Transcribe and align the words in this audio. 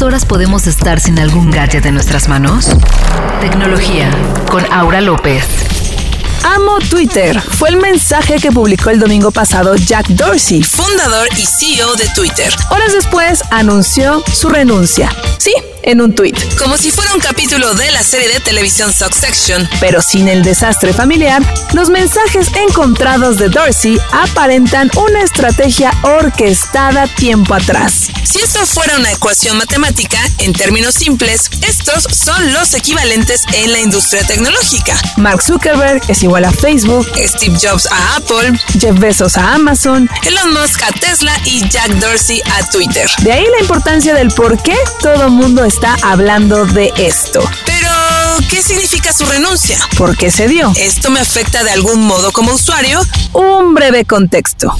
¿cuántas 0.00 0.14
horas 0.14 0.24
podemos 0.24 0.66
estar 0.66 0.98
sin 0.98 1.18
algún 1.18 1.50
gadget 1.50 1.84
en 1.84 1.92
nuestras 1.92 2.26
manos? 2.26 2.74
Tecnología 3.42 4.10
con 4.50 4.64
Aura 4.72 5.02
López. 5.02 5.79
Amo 6.42 6.78
Twitter. 6.88 7.40
Fue 7.40 7.68
el 7.68 7.76
mensaje 7.76 8.36
que 8.36 8.50
publicó 8.50 8.90
el 8.90 8.98
domingo 8.98 9.30
pasado 9.30 9.76
Jack 9.76 10.08
Dorsey, 10.08 10.62
fundador 10.62 11.28
y 11.36 11.46
CEO 11.46 11.94
de 11.96 12.08
Twitter. 12.14 12.54
Horas 12.70 12.92
después 12.92 13.42
anunció 13.50 14.22
su 14.32 14.48
renuncia. 14.48 15.14
Sí, 15.38 15.52
en 15.82 16.00
un 16.00 16.14
tuit. 16.14 16.36
Como 16.58 16.76
si 16.76 16.90
fuera 16.90 17.12
un 17.14 17.20
capítulo 17.20 17.74
de 17.74 17.90
la 17.90 18.02
serie 18.02 18.28
de 18.28 18.40
televisión 18.40 18.92
Succession. 18.92 19.68
Pero 19.80 20.02
sin 20.02 20.28
el 20.28 20.42
desastre 20.42 20.92
familiar, 20.92 21.42
los 21.72 21.90
mensajes 21.90 22.48
encontrados 22.68 23.38
de 23.38 23.48
Dorsey 23.48 23.98
aparentan 24.12 24.90
una 24.96 25.22
estrategia 25.22 25.92
orquestada 26.02 27.06
tiempo 27.06 27.54
atrás. 27.54 28.08
Si 28.24 28.38
esto 28.38 28.64
fuera 28.66 28.96
una 28.96 29.10
ecuación 29.10 29.56
matemática, 29.56 30.18
en 30.38 30.52
términos 30.52 30.94
simples, 30.94 31.50
estos 31.66 32.04
son 32.04 32.52
los 32.52 32.74
equivalentes 32.74 33.42
en 33.54 33.72
la 33.72 33.80
industria 33.80 34.22
tecnológica. 34.24 34.96
Mark 35.16 35.42
Zuckerberg 35.42 36.02
es 36.08 36.22
igual 36.30 36.44
a 36.44 36.52
Facebook, 36.52 37.08
Steve 37.16 37.58
Jobs 37.60 37.88
a 37.90 38.14
Apple, 38.14 38.56
Jeff 38.78 38.96
Bezos 39.00 39.36
a 39.36 39.54
Amazon, 39.54 40.08
Elon 40.22 40.52
Musk 40.52 40.80
a 40.84 40.92
Tesla 40.92 41.32
y 41.44 41.68
Jack 41.68 41.88
Dorsey 41.96 42.40
a 42.56 42.70
Twitter. 42.70 43.10
De 43.22 43.32
ahí 43.32 43.44
la 43.50 43.60
importancia 43.60 44.14
del 44.14 44.28
por 44.28 44.56
qué 44.62 44.76
todo 45.02 45.28
mundo 45.28 45.64
está 45.64 45.96
hablando 46.02 46.66
de 46.66 46.92
esto. 46.96 47.42
Pero, 47.66 47.90
¿qué 48.48 48.62
significa 48.62 49.12
su 49.12 49.24
renuncia? 49.24 49.76
¿Por 49.96 50.16
qué 50.16 50.30
se 50.30 50.46
dio? 50.46 50.72
¿Esto 50.76 51.10
me 51.10 51.18
afecta 51.18 51.64
de 51.64 51.72
algún 51.72 52.06
modo 52.06 52.30
como 52.30 52.52
usuario? 52.52 53.00
Un 53.32 53.74
breve 53.74 54.04
contexto. 54.04 54.72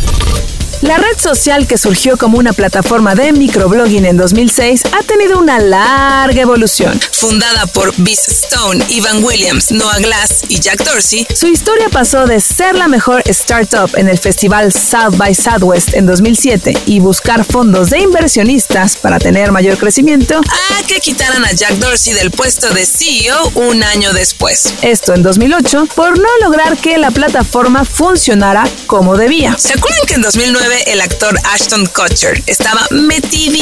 La 0.83 0.97
red 0.97 1.19
social 1.19 1.66
que 1.66 1.77
surgió 1.77 2.16
como 2.16 2.39
una 2.39 2.55
plataforma 2.55 3.15
de 3.15 3.33
microblogging 3.34 4.07
en 4.07 4.16
2006 4.16 4.84
ha 4.98 5.02
tenido 5.02 5.38
una 5.38 5.59
larga 5.59 6.41
evolución. 6.41 6.98
Fundada 7.12 7.66
por 7.66 7.93
Biz 7.99 8.29
Stone, 8.29 8.82
Ivan 8.88 9.23
Williams, 9.23 9.73
Noah 9.73 9.99
Glass 9.99 10.43
y 10.49 10.59
Jack 10.59 10.82
Dorsey, 10.85 11.27
su 11.35 11.49
historia 11.49 11.91
pasó 11.91 12.24
de 12.24 12.41
ser 12.41 12.77
la 12.77 12.88
mejor 12.88 13.23
startup 13.27 13.91
en 13.95 14.09
el 14.09 14.19
festival 14.19 14.73
South 14.73 15.19
by 15.19 15.35
Southwest 15.35 15.93
en 15.93 16.07
2007 16.07 16.74
y 16.87 17.01
buscar 17.01 17.45
fondos 17.45 17.91
de 17.91 17.99
inversionistas 17.99 18.97
para 18.97 19.19
tener 19.19 19.52
mayor 19.52 19.76
crecimiento 19.76 20.41
a 20.41 20.87
que 20.87 21.01
quitaran 21.01 21.45
a 21.45 21.52
Jack 21.52 21.74
Dorsey 21.74 22.15
del 22.15 22.30
puesto 22.30 22.73
de 22.73 22.87
CEO 22.87 23.52
un 23.54 23.82
año 23.82 24.15
después. 24.15 24.73
Esto 24.80 25.13
en 25.13 25.23
2008 25.23 25.88
por 25.95 26.19
no 26.19 26.29
lograr 26.41 26.79
que 26.79 26.97
la 26.97 27.10
plataforma 27.10 27.85
funcionara 27.85 28.65
como 28.87 29.19
debía. 29.19 29.57
¿Se 29.59 29.74
acuerdan 29.74 30.07
que 30.07 30.15
en 30.15 30.23
2009 30.23 30.70
el 30.79 31.01
actor 31.01 31.38
Ashton 31.52 31.87
Kutcher. 31.87 32.43
Estaba 32.46 32.87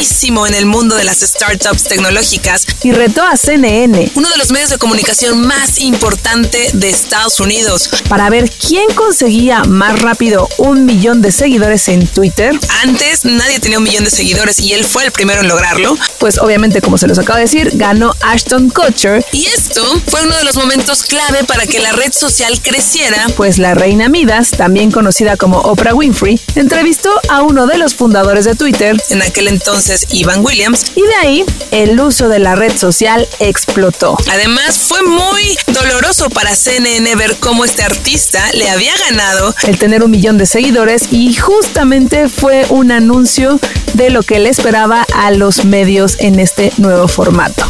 metidísimo 0.08 0.46
en 0.46 0.54
el 0.54 0.64
mundo 0.64 0.96
de 0.96 1.04
las 1.04 1.20
startups 1.20 1.84
tecnológicas 1.84 2.66
y 2.82 2.92
retó 2.92 3.22
a 3.22 3.36
CNN, 3.36 4.10
uno 4.14 4.28
de 4.30 4.36
los 4.38 4.50
medios 4.50 4.70
de 4.70 4.78
comunicación 4.78 5.46
más 5.46 5.78
importante 5.80 6.70
de 6.72 6.88
Estados 6.88 7.40
Unidos, 7.40 7.90
para 8.08 8.30
ver 8.30 8.50
quién 8.50 8.86
conseguía 8.94 9.64
más 9.64 10.00
rápido 10.00 10.48
un 10.56 10.86
millón 10.86 11.20
de 11.20 11.30
seguidores 11.30 11.88
en 11.88 12.06
Twitter. 12.06 12.58
Antes 12.82 13.26
nadie 13.26 13.60
tenía 13.60 13.78
un 13.78 13.84
millón 13.84 14.04
de 14.04 14.10
seguidores 14.10 14.58
y 14.60 14.72
él 14.72 14.84
fue 14.84 15.04
el 15.04 15.12
primero 15.12 15.42
en 15.42 15.48
lograrlo. 15.48 15.96
Pues 16.18 16.38
obviamente, 16.38 16.80
como 16.80 16.96
se 16.96 17.06
los 17.06 17.18
acabo 17.18 17.36
de 17.36 17.42
decir, 17.42 17.72
ganó 17.74 18.14
Ashton 18.22 18.70
Kutcher. 18.70 19.24
Y 19.32 19.46
esto 19.46 19.84
fue 20.06 20.22
uno 20.22 20.36
de 20.36 20.44
los 20.44 20.56
momentos 20.56 21.02
clave 21.02 21.44
para 21.44 21.66
que 21.66 21.80
la 21.80 21.92
red 21.92 22.12
social 22.12 22.60
creciera. 22.62 23.26
Pues 23.36 23.58
la 23.58 23.74
reina 23.74 24.08
Midas, 24.08 24.52
también 24.52 24.90
conocida 24.90 25.36
como 25.36 25.58
Oprah 25.58 25.94
Winfrey, 25.94 26.40
entrevistó 26.54 27.10
a 27.28 27.42
uno 27.42 27.66
de 27.66 27.76
los 27.76 27.94
fundadores 27.94 28.46
de 28.46 28.54
Twitter, 28.54 28.96
en 29.10 29.22
aquel 29.22 29.48
entonces 29.48 29.97
Ivan 30.10 30.44
Williams, 30.44 30.92
y 30.94 31.02
de 31.02 31.14
ahí 31.14 31.44
el 31.70 31.98
uso 32.00 32.28
de 32.28 32.38
la 32.38 32.54
red 32.54 32.76
social 32.76 33.28
explotó. 33.38 34.16
Además, 34.30 34.78
fue 34.78 35.02
muy 35.02 35.56
doloroso 35.68 36.30
para 36.30 36.54
CNN 36.54 37.14
ver 37.16 37.36
cómo 37.38 37.64
este 37.64 37.82
artista 37.82 38.42
le 38.52 38.68
había 38.68 38.92
ganado 39.08 39.54
el 39.64 39.78
tener 39.78 40.02
un 40.02 40.10
millón 40.10 40.38
de 40.38 40.46
seguidores 40.46 41.08
y 41.10 41.34
justamente 41.34 42.28
fue 42.28 42.66
un 42.68 42.92
anuncio 42.92 43.58
de 43.94 44.10
lo 44.10 44.22
que 44.22 44.38
le 44.38 44.50
esperaba 44.50 45.06
a 45.14 45.30
los 45.30 45.64
medios 45.64 46.16
en 46.20 46.38
este 46.40 46.72
nuevo 46.78 47.08
formato. 47.08 47.66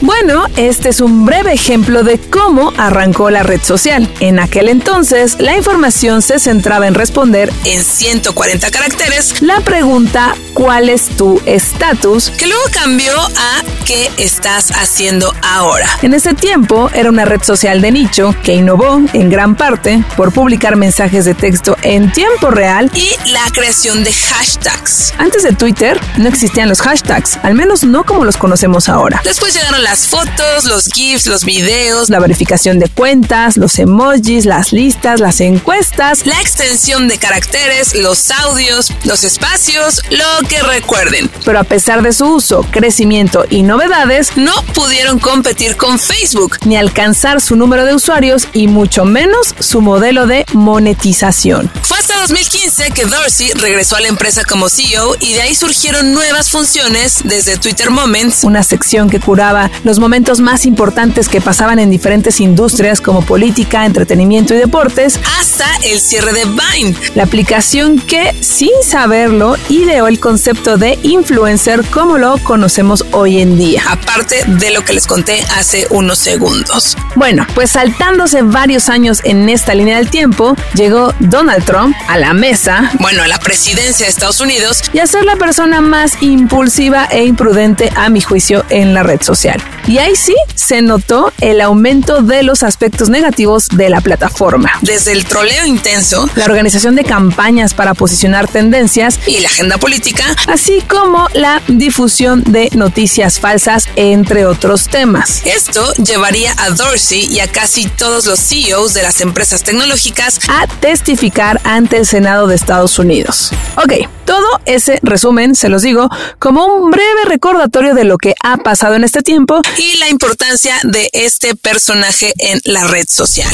Bueno, 0.00 0.44
este 0.56 0.90
es 0.90 1.00
un 1.00 1.24
breve 1.24 1.52
ejemplo 1.52 2.02
de 2.02 2.18
cómo 2.18 2.72
arrancó 2.76 3.30
la 3.30 3.42
red 3.42 3.62
social. 3.62 4.08
En 4.20 4.38
aquel 4.38 4.68
entonces, 4.68 5.36
la 5.40 5.56
información 5.56 6.22
se 6.22 6.38
centraba 6.38 6.86
en 6.86 6.94
responder 6.94 7.50
en 7.64 7.82
140 7.82 8.70
caracteres 8.70 9.40
la 9.40 9.60
pregunta 9.60 10.34
¿cuál 10.52 10.88
es 10.88 11.08
tu 11.16 11.40
estatus? 11.46 12.30
que 12.30 12.46
luego 12.46 12.62
cambió 12.72 13.12
a 13.18 13.62
¿qué 13.86 14.10
estás 14.18 14.70
haciendo 14.72 15.32
ahora? 15.42 15.88
En 16.02 16.14
ese 16.14 16.34
tiempo 16.34 16.90
era 16.92 17.08
una 17.08 17.24
red 17.24 17.42
social 17.42 17.80
de 17.80 17.90
nicho 17.90 18.34
que 18.42 18.54
innovó 18.54 19.00
en 19.12 19.30
gran 19.30 19.54
parte 19.54 20.04
por 20.16 20.32
publicar 20.32 20.76
mensajes 20.76 21.24
de 21.24 21.34
texto 21.34 21.76
en 21.82 22.12
tiempo 22.12 22.50
real 22.50 22.90
y 22.94 23.10
la 23.30 23.44
creación 23.52 24.04
de 24.04 24.12
hashtags. 24.12 25.14
Antes 25.18 25.42
de 25.42 25.52
Twitter 25.52 25.98
no 26.18 26.28
existían 26.28 26.68
los 26.68 26.82
hashtags, 26.82 27.38
al 27.42 27.54
menos 27.54 27.84
no 27.84 28.04
como 28.04 28.24
los 28.24 28.36
conocemos 28.36 28.88
ahora. 28.88 29.20
Después 29.24 29.54
llegaron 29.54 29.82
las 29.86 30.08
fotos, 30.08 30.64
los 30.64 30.86
GIFs, 30.86 31.28
los 31.28 31.44
videos, 31.44 32.10
la 32.10 32.18
verificación 32.18 32.80
de 32.80 32.88
cuentas, 32.88 33.56
los 33.56 33.78
emojis, 33.78 34.44
las 34.44 34.72
listas, 34.72 35.20
las 35.20 35.40
encuestas, 35.40 36.26
la 36.26 36.40
extensión 36.40 37.06
de 37.06 37.18
caracteres, 37.18 37.94
los 37.94 38.32
audios, 38.32 38.92
los 39.04 39.22
espacios, 39.22 40.02
lo 40.10 40.48
que 40.48 40.60
recuerden. 40.60 41.30
Pero 41.44 41.60
a 41.60 41.62
pesar 41.62 42.02
de 42.02 42.12
su 42.12 42.26
uso, 42.26 42.66
crecimiento 42.72 43.44
y 43.48 43.62
novedades, 43.62 44.36
no 44.36 44.52
pudieron 44.74 45.20
competir 45.20 45.76
con 45.76 46.00
Facebook, 46.00 46.56
ni 46.64 46.76
alcanzar 46.76 47.40
su 47.40 47.54
número 47.54 47.84
de 47.84 47.94
usuarios 47.94 48.48
y 48.52 48.66
mucho 48.66 49.04
menos 49.04 49.54
su 49.60 49.82
modelo 49.82 50.26
de 50.26 50.46
monetización. 50.52 51.70
Fue 51.84 51.96
hasta 51.96 52.18
2015 52.22 52.90
que 52.90 53.04
Dorsey 53.04 53.52
regresó 53.52 53.94
a 53.94 54.00
la 54.00 54.08
empresa 54.08 54.42
como 54.42 54.68
CEO 54.68 55.14
y 55.20 55.34
de 55.34 55.42
ahí 55.42 55.54
surgieron 55.54 56.12
nuevas 56.12 56.50
funciones 56.50 57.20
desde 57.22 57.56
Twitter 57.56 57.90
Moments, 57.90 58.42
una 58.42 58.64
sección 58.64 59.08
que 59.08 59.20
curaba 59.20 59.70
los 59.84 59.98
momentos 59.98 60.40
más 60.40 60.66
importantes 60.66 61.28
que 61.28 61.40
pasaban 61.40 61.78
en 61.78 61.90
diferentes 61.90 62.40
industrias 62.40 63.00
como 63.00 63.22
política, 63.22 63.86
entretenimiento 63.86 64.54
y 64.54 64.58
deportes, 64.58 65.18
hasta 65.38 65.66
el 65.84 66.00
cierre 66.00 66.32
de 66.32 66.44
Vine, 66.44 66.96
la 67.14 67.24
aplicación 67.24 67.98
que, 67.98 68.34
sin 68.40 68.70
saberlo, 68.82 69.56
ideó 69.68 70.08
el 70.08 70.20
concepto 70.20 70.76
de 70.76 70.98
influencer 71.02 71.84
como 71.84 72.18
lo 72.18 72.38
conocemos 72.38 73.04
hoy 73.12 73.40
en 73.40 73.56
día. 73.56 73.82
Aparte 73.88 74.44
de 74.46 74.70
lo 74.70 74.84
que 74.84 74.92
les 74.92 75.06
conté 75.06 75.42
hace 75.56 75.86
unos 75.90 76.18
segundos. 76.18 76.96
Bueno, 77.14 77.46
pues 77.54 77.70
saltándose 77.70 78.42
varios 78.42 78.88
años 78.88 79.20
en 79.24 79.48
esta 79.48 79.74
línea 79.74 79.96
del 79.96 80.10
tiempo, 80.10 80.56
llegó 80.74 81.12
Donald 81.20 81.64
Trump 81.64 81.96
a 82.08 82.18
la 82.18 82.32
mesa, 82.32 82.90
bueno, 83.00 83.22
a 83.22 83.28
la 83.28 83.38
presidencia 83.38 84.06
de 84.06 84.10
Estados 84.10 84.40
Unidos, 84.40 84.82
y 84.92 84.98
a 84.98 85.06
ser 85.06 85.24
la 85.24 85.36
persona 85.36 85.80
más 85.80 86.22
impulsiva 86.22 87.06
e 87.10 87.24
imprudente 87.24 87.90
a 87.96 88.08
mi 88.08 88.20
juicio 88.20 88.64
en 88.68 88.94
la 88.94 89.02
red 89.02 89.22
social. 89.22 89.62
Y 89.88 89.98
ahí 89.98 90.16
sí 90.16 90.34
se 90.56 90.82
notó 90.82 91.32
el 91.40 91.60
aumento 91.60 92.20
de 92.20 92.42
los 92.42 92.64
aspectos 92.64 93.08
negativos 93.08 93.68
de 93.68 93.88
la 93.88 94.00
plataforma. 94.00 94.72
Desde 94.82 95.12
el 95.12 95.24
troleo 95.24 95.64
intenso, 95.64 96.28
la 96.34 96.44
organización 96.44 96.96
de 96.96 97.04
campañas 97.04 97.72
para 97.72 97.94
posicionar 97.94 98.48
tendencias 98.48 99.20
y 99.26 99.38
la 99.38 99.48
agenda 99.48 99.78
política, 99.78 100.24
así 100.48 100.82
como 100.88 101.28
la 101.34 101.62
difusión 101.68 102.42
de 102.44 102.68
noticias 102.74 103.38
falsas, 103.38 103.88
entre 103.94 104.44
otros 104.44 104.88
temas. 104.88 105.42
Esto 105.44 105.92
llevaría 105.94 106.52
a 106.58 106.70
Dorsey 106.70 107.26
y 107.30 107.38
a 107.38 107.46
casi 107.46 107.86
todos 107.86 108.26
los 108.26 108.40
CEOs 108.40 108.92
de 108.92 109.02
las 109.02 109.20
empresas 109.20 109.62
tecnológicas 109.62 110.40
a 110.48 110.66
testificar 110.66 111.60
ante 111.62 111.96
el 111.96 112.06
Senado 112.06 112.48
de 112.48 112.56
Estados 112.56 112.98
Unidos. 112.98 113.52
Ok, 113.76 114.08
todo 114.26 114.60
ese 114.66 114.98
resumen, 115.02 115.54
se 115.54 115.68
los 115.68 115.82
digo, 115.82 116.10
como 116.38 116.66
un 116.66 116.90
breve 116.90 117.24
recordatorio 117.24 117.94
de 117.94 118.04
lo 118.04 118.18
que 118.18 118.34
ha 118.42 118.58
pasado 118.58 118.94
en 118.94 119.04
este 119.04 119.22
tiempo 119.22 119.60
y 119.78 119.98
la 119.98 120.10
importancia 120.10 120.74
de 120.82 121.08
este 121.12 121.56
personaje 121.56 122.34
en 122.38 122.60
la 122.64 122.84
red 122.88 123.06
social. 123.08 123.48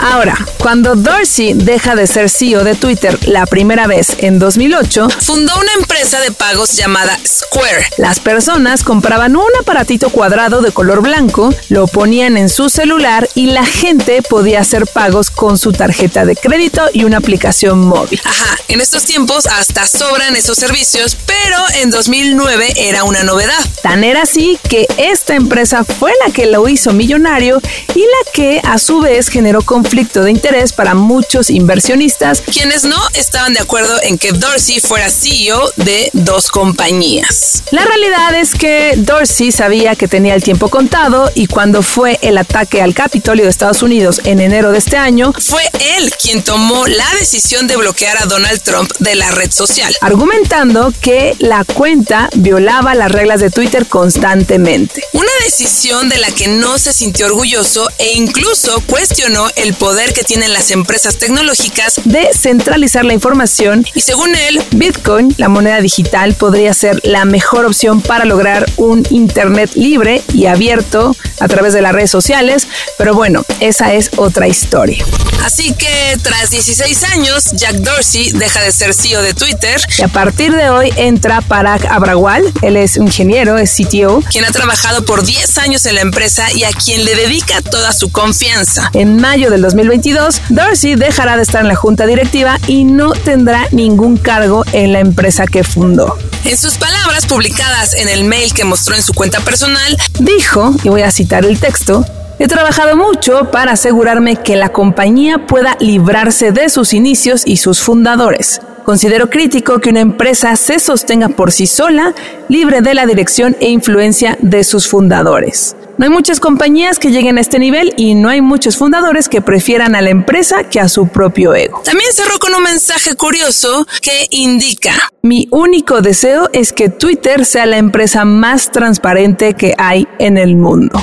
Ahora, 0.00 0.36
cuando 0.58 0.96
Dorsey 0.96 1.52
deja 1.54 1.94
de 1.94 2.06
ser 2.06 2.28
CEO 2.28 2.64
de 2.64 2.74
Twitter 2.74 3.18
la 3.28 3.46
primera 3.46 3.86
vez 3.86 4.16
en 4.18 4.38
2008, 4.38 5.08
fundó 5.20 5.52
una 5.60 5.72
empresa 5.74 6.18
de 6.18 6.32
pagos 6.32 6.76
llamada 6.76 7.16
Square. 7.24 7.86
Las 7.98 8.18
personas 8.18 8.82
compraban 8.82 9.36
un 9.36 9.50
aparatito 9.60 10.10
cuadrado 10.10 10.60
de 10.60 10.72
color 10.72 11.02
blanco, 11.02 11.54
lo 11.68 11.86
ponían 11.86 12.36
en 12.36 12.48
su 12.48 12.68
celular 12.68 13.28
y 13.34 13.46
la 13.46 13.64
gente 13.64 14.22
podía 14.22 14.60
hacer 14.60 14.86
pagos 14.86 15.30
con 15.30 15.56
su 15.56 15.72
tarjeta 15.72 16.24
de 16.24 16.34
crédito 16.34 16.82
y 16.92 17.04
una 17.04 17.18
aplicación 17.18 17.86
móvil. 17.86 18.20
Ajá, 18.24 18.56
en 18.68 18.80
estos 18.80 19.04
tiempos 19.04 19.46
hasta 19.46 19.86
sobran 20.08 20.34
esos 20.34 20.58
servicios, 20.58 21.16
pero 21.26 21.58
en 21.76 21.90
2009 21.90 22.72
era 22.76 23.04
una 23.04 23.22
novedad. 23.22 23.64
Tan 23.82 24.02
era 24.02 24.22
así 24.22 24.58
que 24.68 24.86
esta 24.96 25.34
empresa 25.34 25.84
fue 25.84 26.12
la 26.26 26.32
que 26.32 26.46
lo 26.46 26.68
hizo 26.68 26.92
millonario 26.92 27.60
y 27.94 28.00
la 28.00 28.32
que 28.32 28.60
a 28.64 28.78
su 28.78 29.00
vez 29.00 29.28
generó 29.28 29.62
conflicto 29.62 30.24
de 30.24 30.32
interés 30.32 30.72
para 30.72 30.94
muchos 30.94 31.50
inversionistas, 31.50 32.42
quienes 32.42 32.84
no 32.84 32.96
estaban 33.14 33.54
de 33.54 33.60
acuerdo 33.60 33.96
en 34.02 34.18
que 34.18 34.32
Dorsey 34.32 34.80
fuera 34.80 35.08
CEO 35.08 35.70
de 35.76 36.10
dos 36.12 36.50
compañías. 36.50 37.62
La 37.70 37.84
realidad 37.84 38.34
es 38.34 38.54
que 38.54 38.94
Dorsey 38.96 39.52
sabía 39.52 39.94
que 39.94 40.08
tenía 40.08 40.34
el 40.34 40.42
tiempo 40.42 40.68
contado 40.68 41.30
y 41.34 41.46
cuando 41.46 41.82
fue 41.82 42.18
el 42.22 42.38
ataque 42.38 42.82
al 42.82 42.94
Capitolio 42.94 43.44
de 43.44 43.50
Estados 43.50 43.82
Unidos 43.82 44.20
en 44.24 44.40
enero 44.40 44.72
de 44.72 44.78
este 44.78 44.96
año, 44.96 45.32
fue 45.38 45.62
él 45.96 46.12
quien 46.20 46.42
tomó 46.42 46.86
la 46.88 47.08
decisión 47.20 47.68
de 47.68 47.76
bloquear 47.76 48.20
a 48.20 48.26
Donald 48.26 48.62
Trump 48.62 48.90
de 48.98 49.14
la 49.14 49.30
red 49.30 49.50
social, 49.52 49.91
argumentando 50.00 50.92
que 51.00 51.34
la 51.38 51.64
cuenta 51.64 52.28
violaba 52.34 52.94
las 52.94 53.10
reglas 53.10 53.40
de 53.40 53.50
Twitter 53.50 53.86
constantemente. 53.86 55.02
Una 55.12 55.30
decisión 55.44 56.08
de 56.08 56.18
la 56.18 56.30
que 56.30 56.48
no 56.48 56.78
se 56.78 56.92
sintió 56.92 57.26
orgulloso 57.26 57.88
e 57.98 58.12
incluso 58.14 58.82
cuestionó 58.86 59.48
el 59.56 59.74
poder 59.74 60.12
que 60.12 60.24
tienen 60.24 60.52
las 60.52 60.70
empresas 60.70 61.18
tecnológicas 61.18 62.00
de 62.04 62.28
centralizar 62.32 63.04
la 63.04 63.14
información 63.14 63.84
y 63.94 64.00
según 64.00 64.34
él, 64.34 64.62
Bitcoin, 64.72 65.34
la 65.38 65.48
moneda 65.48 65.80
digital, 65.80 66.34
podría 66.34 66.74
ser 66.74 67.00
la 67.04 67.24
mejor 67.24 67.66
opción 67.66 68.00
para 68.00 68.24
lograr 68.24 68.70
un 68.76 69.06
Internet 69.10 69.70
libre 69.74 70.22
y 70.32 70.46
abierto 70.46 71.16
a 71.42 71.48
través 71.48 71.72
de 71.72 71.82
las 71.82 71.92
redes 71.92 72.10
sociales, 72.10 72.68
pero 72.96 73.14
bueno, 73.14 73.42
esa 73.60 73.92
es 73.94 74.10
otra 74.16 74.46
historia. 74.46 75.04
Así 75.44 75.72
que 75.74 76.16
tras 76.22 76.50
16 76.50 77.02
años, 77.04 77.50
Jack 77.52 77.74
Dorsey 77.76 78.30
deja 78.30 78.60
de 78.62 78.70
ser 78.70 78.94
CEO 78.94 79.22
de 79.22 79.34
Twitter. 79.34 79.80
Y 79.98 80.02
a 80.02 80.08
partir 80.08 80.54
de 80.54 80.70
hoy 80.70 80.92
entra 80.96 81.40
Parag 81.40 81.84
Abrawal, 81.88 82.44
él 82.62 82.76
es 82.76 82.96
ingeniero, 82.96 83.58
es 83.58 83.74
CTO. 83.74 84.22
Quien 84.30 84.44
ha 84.44 84.52
trabajado 84.52 85.04
por 85.04 85.24
10 85.24 85.58
años 85.58 85.84
en 85.86 85.96
la 85.96 86.00
empresa 86.02 86.46
y 86.52 86.62
a 86.62 86.70
quien 86.70 87.04
le 87.04 87.16
dedica 87.16 87.60
toda 87.60 87.92
su 87.92 88.12
confianza. 88.12 88.88
En 88.94 89.20
mayo 89.20 89.50
del 89.50 89.62
2022, 89.62 90.42
Dorsey 90.50 90.94
dejará 90.94 91.36
de 91.36 91.42
estar 91.42 91.62
en 91.62 91.68
la 91.68 91.74
junta 91.74 92.06
directiva 92.06 92.60
y 92.68 92.84
no 92.84 93.12
tendrá 93.12 93.66
ningún 93.72 94.18
cargo 94.18 94.64
en 94.72 94.92
la 94.92 95.00
empresa 95.00 95.46
que 95.46 95.64
fundó. 95.64 96.16
En 96.44 96.58
sus 96.58 96.76
palabras 96.76 97.26
publicadas 97.26 97.94
en 97.94 98.08
el 98.08 98.24
mail 98.24 98.52
que 98.52 98.64
mostró 98.64 98.96
en 98.96 99.02
su 99.02 99.12
cuenta 99.12 99.40
personal, 99.40 99.96
dijo, 100.18 100.74
y 100.82 100.88
voy 100.88 101.02
a 101.02 101.10
citar 101.10 101.31
el 101.38 101.58
texto, 101.58 102.04
He 102.38 102.48
trabajado 102.48 102.96
mucho 102.96 103.52
para 103.52 103.72
asegurarme 103.72 104.34
que 104.34 104.56
la 104.56 104.70
compañía 104.70 105.46
pueda 105.46 105.76
librarse 105.78 106.50
de 106.50 106.70
sus 106.70 106.92
inicios 106.92 107.42
y 107.44 107.58
sus 107.58 107.80
fundadores. 107.80 108.60
Considero 108.84 109.30
crítico 109.30 109.78
que 109.78 109.90
una 109.90 110.00
empresa 110.00 110.56
se 110.56 110.80
sostenga 110.80 111.28
por 111.28 111.52
sí 111.52 111.68
sola, 111.68 112.14
libre 112.48 112.80
de 112.80 112.94
la 112.94 113.06
dirección 113.06 113.56
e 113.60 113.70
influencia 113.70 114.36
de 114.40 114.64
sus 114.64 114.88
fundadores. 114.88 115.76
No 115.98 116.06
hay 116.06 116.10
muchas 116.10 116.40
compañías 116.40 116.98
que 116.98 117.12
lleguen 117.12 117.38
a 117.38 117.42
este 117.42 117.60
nivel 117.60 117.94
y 117.96 118.16
no 118.16 118.28
hay 118.28 118.40
muchos 118.40 118.76
fundadores 118.76 119.28
que 119.28 119.40
prefieran 119.40 119.94
a 119.94 120.00
la 120.00 120.10
empresa 120.10 120.64
que 120.64 120.80
a 120.80 120.88
su 120.88 121.06
propio 121.06 121.54
ego. 121.54 121.80
También 121.84 122.12
cerró 122.12 122.40
con 122.40 122.54
un 122.56 122.62
mensaje 122.64 123.14
curioso 123.14 123.86
que 124.00 124.26
indica, 124.30 124.94
mi 125.22 125.46
único 125.52 126.00
deseo 126.00 126.50
es 126.52 126.72
que 126.72 126.88
Twitter 126.88 127.44
sea 127.44 127.66
la 127.66 127.76
empresa 127.76 128.24
más 128.24 128.72
transparente 128.72 129.54
que 129.54 129.74
hay 129.78 130.08
en 130.18 130.38
el 130.38 130.56
mundo 130.56 131.00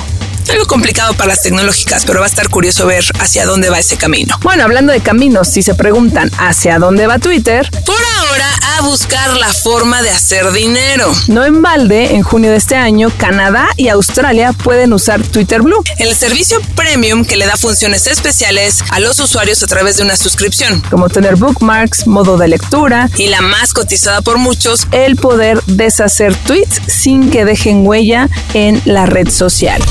algo 0.50 0.66
complicado 0.66 1.14
para 1.14 1.28
las 1.28 1.42
tecnológicas, 1.42 2.04
pero 2.04 2.20
va 2.20 2.26
a 2.26 2.28
estar 2.28 2.48
curioso 2.48 2.86
ver 2.86 3.04
hacia 3.20 3.46
dónde 3.46 3.70
va 3.70 3.78
ese 3.78 3.96
camino. 3.96 4.36
Bueno, 4.42 4.64
hablando 4.64 4.92
de 4.92 5.00
caminos, 5.00 5.48
si 5.48 5.62
se 5.62 5.74
preguntan 5.74 6.30
hacia 6.38 6.78
dónde 6.78 7.06
va 7.06 7.18
Twitter, 7.18 7.68
por 7.86 7.96
ahora 8.18 8.46
a 8.78 8.82
buscar 8.82 9.36
la 9.36 9.52
forma 9.52 10.02
de 10.02 10.10
hacer 10.10 10.50
dinero. 10.52 11.12
No 11.28 11.44
en 11.44 11.62
balde, 11.62 12.14
en 12.14 12.22
junio 12.22 12.50
de 12.50 12.56
este 12.56 12.74
año, 12.74 13.12
Canadá 13.16 13.68
y 13.76 13.88
Australia 13.88 14.52
pueden 14.52 14.92
usar 14.92 15.22
Twitter 15.22 15.62
Blue. 15.62 15.82
El 15.98 16.14
servicio 16.16 16.60
premium 16.74 17.24
que 17.24 17.36
le 17.36 17.46
da 17.46 17.56
funciones 17.56 18.06
especiales 18.06 18.82
a 18.90 18.98
los 19.00 19.20
usuarios 19.20 19.62
a 19.62 19.66
través 19.66 19.98
de 19.98 20.02
una 20.02 20.16
suscripción. 20.16 20.82
Como 20.90 21.08
tener 21.08 21.36
bookmarks, 21.36 22.06
modo 22.06 22.36
de 22.36 22.48
lectura. 22.48 23.08
Y 23.16 23.28
la 23.28 23.40
más 23.40 23.72
cotizada 23.72 24.20
por 24.20 24.38
muchos, 24.38 24.86
el 24.90 25.16
poder 25.16 25.62
deshacer 25.66 26.34
tweets 26.34 26.80
sin 26.88 27.30
que 27.30 27.44
dejen 27.44 27.86
huella 27.86 28.28
en 28.54 28.80
la 28.84 29.06
red 29.06 29.28
social. 29.28 29.82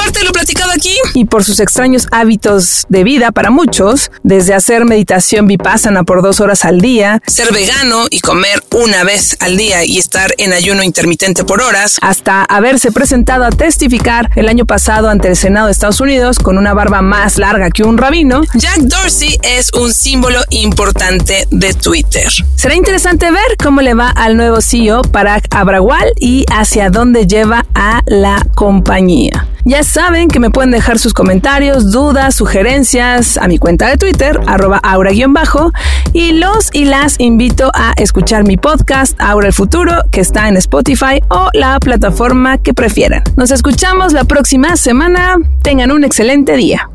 Aparte 0.00 0.20
de 0.20 0.24
lo 0.24 0.32
platicado 0.32 0.70
aquí. 0.72 0.96
Y 1.12 1.26
por 1.26 1.44
sus 1.44 1.60
extraños 1.60 2.08
hábitos 2.10 2.86
de 2.88 3.04
vida 3.04 3.32
para 3.32 3.50
muchos, 3.50 4.10
desde 4.22 4.54
hacer 4.54 4.86
meditación 4.86 5.46
vipassana 5.46 6.04
por 6.04 6.22
dos 6.22 6.40
horas 6.40 6.64
al 6.64 6.80
día, 6.80 7.20
ser 7.26 7.52
vegano 7.52 8.06
y 8.08 8.20
comer 8.20 8.64
una 8.70 9.04
vez 9.04 9.36
al 9.40 9.58
día 9.58 9.84
y 9.84 9.98
estar 9.98 10.32
en 10.38 10.54
ayuno 10.54 10.82
intermitente 10.82 11.44
por 11.44 11.60
horas, 11.60 11.98
hasta 12.00 12.44
haberse 12.44 12.92
presentado 12.92 13.44
a 13.44 13.50
testificar 13.50 14.30
el 14.36 14.48
año 14.48 14.64
pasado 14.64 15.10
ante 15.10 15.28
el 15.28 15.36
Senado 15.36 15.66
de 15.66 15.72
Estados 15.72 16.00
Unidos 16.00 16.38
con 16.38 16.56
una 16.56 16.72
barba 16.72 17.02
más 17.02 17.36
larga 17.36 17.68
que 17.68 17.82
un 17.82 17.98
rabino, 17.98 18.40
Jack 18.54 18.78
Dorsey 18.78 19.38
es 19.42 19.70
un 19.74 19.92
símbolo 19.92 20.40
importante 20.48 21.46
de 21.50 21.74
Twitter. 21.74 22.32
Será 22.56 22.74
interesante 22.74 23.30
ver 23.30 23.58
cómo 23.62 23.82
le 23.82 23.92
va 23.92 24.08
al 24.08 24.38
nuevo 24.38 24.62
CEO 24.62 25.02
Parag 25.02 25.42
Abrawal 25.50 26.10
y 26.18 26.46
hacia 26.50 26.88
dónde 26.88 27.26
lleva 27.26 27.66
a 27.74 28.00
la 28.06 28.46
compañía. 28.54 29.49
Ya 29.64 29.82
saben 29.82 30.28
que 30.28 30.40
me 30.40 30.50
pueden 30.50 30.70
dejar 30.70 30.98
sus 30.98 31.12
comentarios, 31.12 31.90
dudas, 31.90 32.34
sugerencias 32.34 33.36
a 33.36 33.46
mi 33.46 33.58
cuenta 33.58 33.88
de 33.88 33.96
Twitter, 33.96 34.40
arroba 34.46 34.78
aura-bajo, 34.78 35.72
y 36.12 36.32
los 36.32 36.70
y 36.72 36.86
las 36.86 37.20
invito 37.20 37.70
a 37.74 37.92
escuchar 37.96 38.44
mi 38.44 38.56
podcast 38.56 39.20
Aura 39.20 39.48
el 39.48 39.52
Futuro, 39.52 39.92
que 40.10 40.20
está 40.20 40.48
en 40.48 40.56
Spotify 40.56 41.20
o 41.28 41.48
la 41.52 41.78
plataforma 41.80 42.58
que 42.58 42.74
prefieran. 42.74 43.22
Nos 43.36 43.50
escuchamos 43.50 44.12
la 44.12 44.24
próxima 44.24 44.76
semana. 44.76 45.36
Tengan 45.62 45.90
un 45.90 46.04
excelente 46.04 46.56
día. 46.56 46.88